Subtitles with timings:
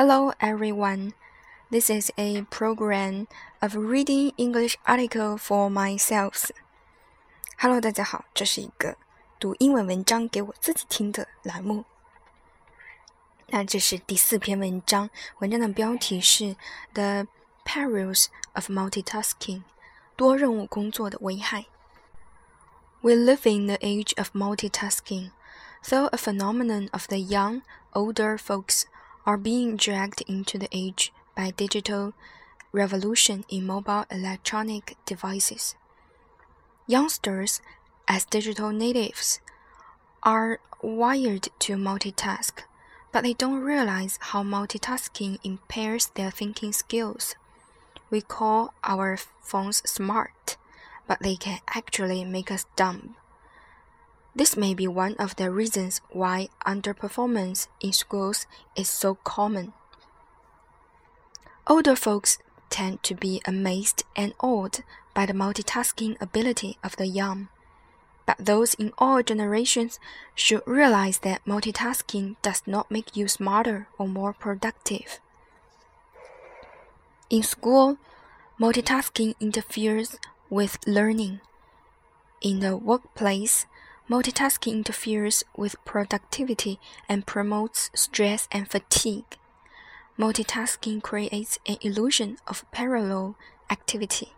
[0.00, 1.12] Hello, everyone.
[1.70, 3.26] This is a program
[3.60, 6.50] of reading English article for myself.
[7.58, 8.96] Hello，大家好，这是一个
[9.38, 11.84] 读英文文章给我自己听的栏目。
[13.48, 16.44] 那这是第四篇文章，文章的标题是《
[16.92, 17.26] The
[17.64, 19.62] Perils of Multitasking》，
[20.16, 21.66] 多任务工作的危害。
[23.02, 25.30] We live in the age of multitasking,
[25.88, 27.62] though a phenomenon of the young,
[27.92, 28.84] older folks
[29.25, 32.13] are being dragged into the age by digital
[32.71, 35.75] revolution in mobile electronic devices.
[36.87, 37.61] Youngsters,
[38.07, 39.39] as digital natives,
[40.23, 42.63] are wired to multitask,
[43.11, 47.35] but they don't realize how multitasking impairs their thinking skills.
[48.09, 50.57] We call our phones smart,
[51.07, 53.15] but they can actually make us dumb.
[54.33, 59.73] This may be one of the reasons why underperformance in schools is so common.
[61.67, 62.37] Older folks
[62.69, 67.49] tend to be amazed and awed by the multitasking ability of the young.
[68.25, 69.99] But those in all generations
[70.33, 75.19] should realize that multitasking does not make you smarter or more productive.
[77.29, 77.97] In school,
[78.59, 80.17] multitasking interferes
[80.49, 81.41] with learning.
[82.41, 83.65] In the workplace,
[84.09, 89.37] Multitasking interferes with productivity and promotes stress and fatigue.
[90.19, 93.35] Multitasking creates an illusion of parallel
[93.69, 94.33] activity,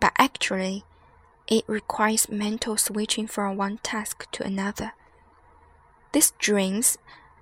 [0.00, 0.84] but actually,
[1.46, 4.92] it requires mental switching from one task to another.
[6.12, 6.96] This drains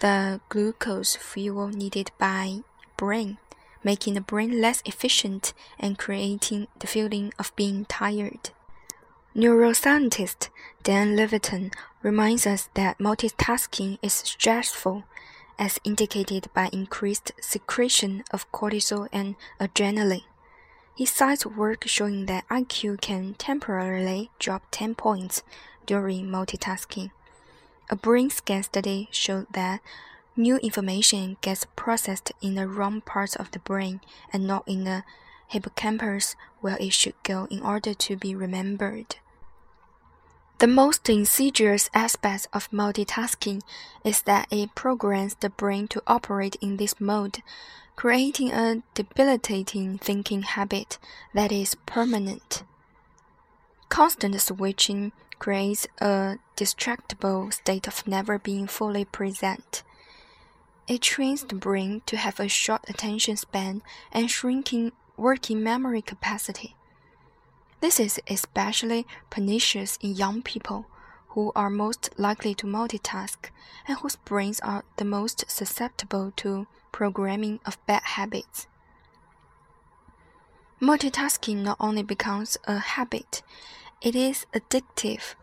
[0.00, 2.58] the glucose fuel needed by
[2.98, 3.38] brain,
[3.82, 8.50] making the brain less efficient and creating the feeling of being tired.
[9.36, 10.48] Neuroscientist
[10.82, 11.70] Dan Levitin
[12.02, 15.04] reminds us that multitasking is stressful,
[15.58, 20.24] as indicated by increased secretion of cortisol and adrenaline.
[20.94, 25.42] He cites work showing that IQ can temporarily drop 10 points
[25.84, 27.10] during multitasking.
[27.90, 29.82] A brain scan study showed that
[30.34, 34.00] new information gets processed in the wrong parts of the brain
[34.32, 35.04] and not in the
[35.48, 39.16] hippocampus where it should go in order to be remembered.
[40.66, 43.62] The most insidious aspect of multitasking
[44.02, 47.40] is that it programs the brain to operate in this mode,
[47.94, 50.98] creating a debilitating thinking habit
[51.32, 52.64] that is permanent.
[53.88, 59.84] Constant switching creates a distractible state of never being fully present.
[60.88, 66.74] It trains the brain to have a short attention span and shrinking working memory capacity.
[67.86, 70.86] This is especially pernicious in young people
[71.28, 73.50] who are most likely to multitask
[73.86, 78.66] and whose brains are the most susceptible to programming of bad habits.
[80.82, 83.44] Multitasking not only becomes a habit,
[84.02, 85.36] it is addictive.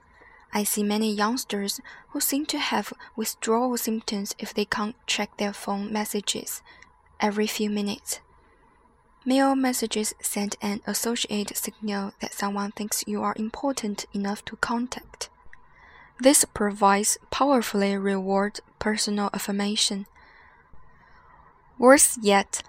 [0.54, 5.54] I see many youngsters who seem to have withdrawal symptoms if they can't check their
[5.54, 6.62] phone messages
[7.22, 8.20] every few minutes.
[9.26, 15.30] Mail messages send an associated signal that someone thinks you are important enough to contact.
[16.20, 20.08] This provides powerfully reward personal affirmation.
[21.78, 22.64] Worse yet,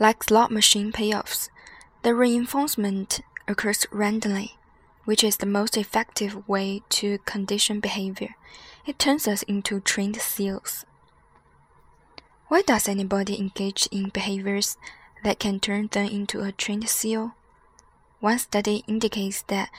[0.00, 1.50] like slot machine payoffs,
[2.02, 4.56] the reinforcement occurs randomly,
[5.04, 8.34] which is the most effective way to condition behavior.
[8.86, 10.86] It turns us into trained seals.
[12.48, 14.78] Why does anybody engage in behaviors
[15.24, 17.34] that can turn them into a trained seal.
[18.20, 19.70] One study indicates that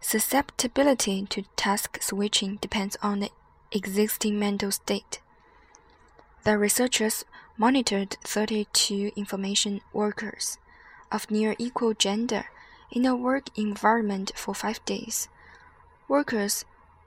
[0.00, 3.30] susceptibility to task switching depends on the
[3.72, 5.20] existing mental state.
[6.44, 7.24] The researchers
[7.56, 10.58] monitored 32 information workers
[11.10, 12.46] of near equal gender
[12.90, 15.28] in a work environment for five days.
[16.08, 16.64] Workers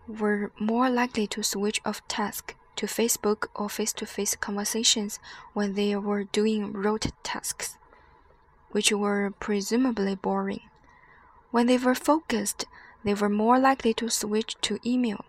[0.07, 5.19] were more likely to switch off task to Facebook or face to face conversations
[5.53, 7.77] when they were doing rote tasks,
[8.71, 10.61] which were presumably boring.
[11.51, 12.65] When they were focused,
[13.03, 15.25] they were more likely to switch to email.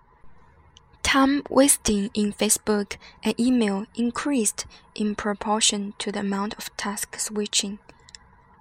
[1.03, 7.79] Time wasting in Facebook and email increased in proportion to the amount of task switching.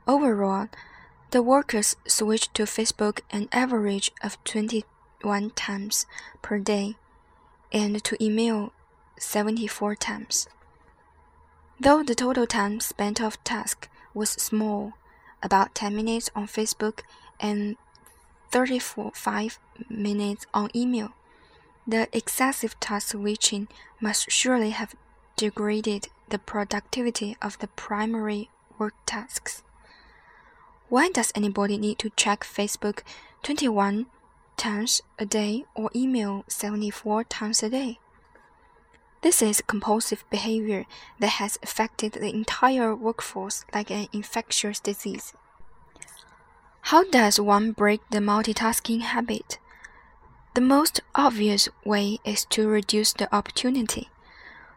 [0.07, 0.69] Overall,
[1.31, 6.05] the workers switched to Facebook an average of 21 times
[6.41, 6.95] per day
[7.73, 8.71] and to email
[9.17, 10.47] 74 times.
[11.79, 14.93] Though the total time spent off task was small,
[15.43, 17.01] about 10 minutes on Facebook
[17.39, 17.77] and
[18.51, 19.59] 35
[19.89, 21.11] minutes on email,
[21.85, 23.67] the excessive task switching
[24.01, 24.95] must surely have
[25.35, 29.63] degraded the productivity of the primary work tasks.
[30.89, 33.01] Why does anybody need to check Facebook
[33.43, 34.07] 21
[34.57, 37.99] times a day or email 74 times a day?
[39.21, 40.85] This is compulsive behavior
[41.19, 45.33] that has affected the entire workforce like an infectious disease.
[46.81, 49.57] How does one break the multitasking habit?
[50.53, 54.09] The most obvious way is to reduce the opportunity.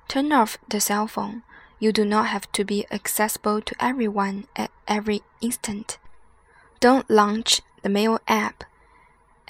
[0.08, 1.42] Turn off the cell phone.
[1.78, 5.98] You do not have to be accessible to everyone at every instant.
[6.80, 8.64] Don't launch the mail app.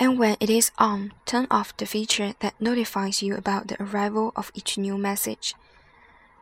[0.01, 4.33] And when it is on, turn off the feature that notifies you about the arrival
[4.35, 5.55] of each new message.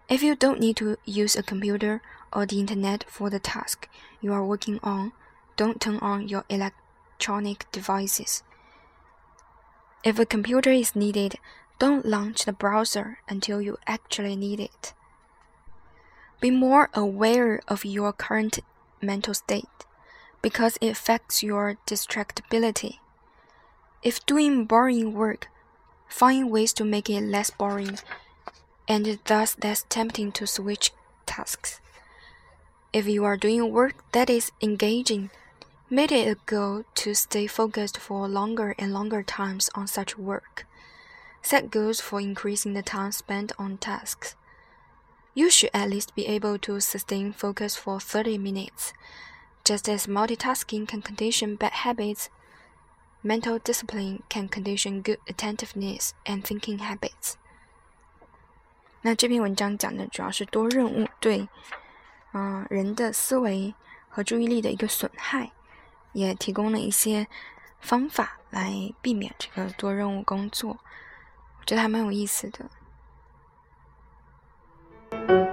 [0.08, 2.00] If you don't need to use a computer
[2.32, 3.88] or the internet for the task
[4.20, 5.10] you are working on,
[5.56, 8.44] don't turn on your electronic devices.
[10.04, 11.34] If a computer is needed,
[11.80, 14.94] don't launch the browser until you actually need it.
[16.40, 18.60] Be more aware of your current
[19.02, 19.84] mental state
[20.42, 22.98] because it affects your distractibility.
[24.02, 25.48] If doing boring work,
[26.08, 27.98] find ways to make it less boring
[28.86, 30.92] and thus less tempting to switch
[31.26, 31.80] tasks.
[32.92, 35.30] If you are doing work that is engaging,
[35.90, 40.66] make it a goal to stay focused for longer and longer times on such work.
[41.42, 44.36] Set goals for increasing the time spent on tasks.
[45.34, 48.92] You should at least be able to sustain focus for 30 minutes.
[49.64, 52.30] Just as multitasking can condition bad habits,
[53.22, 57.34] mental discipline can condition good attentiveness and thinking habits。
[59.02, 61.48] 那这篇文章讲的主要是多任务对
[62.32, 63.74] 嗯人的思维
[64.08, 65.52] 和注意力的一个损害，
[66.12, 67.28] 也提供了一些
[67.80, 70.78] 方法来避免这个多任务工作，
[71.60, 75.47] 我觉得还蛮有意思的。